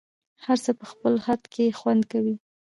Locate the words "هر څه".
0.45-0.71